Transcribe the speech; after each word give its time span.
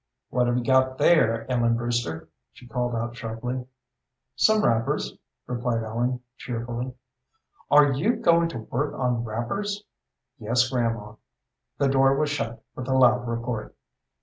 "What 0.31 0.47
have 0.47 0.57
you 0.57 0.63
got 0.63 0.97
there, 0.97 1.45
Ellen 1.47 1.75
Brewster?" 1.77 2.27
she 2.53 2.65
called 2.65 2.95
out 2.95 3.15
sharply. 3.15 3.67
"Some 4.35 4.63
wrappers," 4.65 5.15
replied 5.45 5.83
Ellen, 5.83 6.21
cheerfully. 6.37 6.95
"Are 7.69 7.91
you 7.91 8.15
going 8.15 8.49
to 8.49 8.57
work 8.57 8.95
on 8.95 9.23
wrappers?" 9.23 9.83
"Yes, 10.39 10.67
grandma." 10.67 11.17
The 11.77 11.87
door 11.87 12.15
was 12.15 12.31
shut 12.31 12.63
with 12.75 12.87
a 12.87 12.97
loud 12.97 13.27
report. 13.27 13.75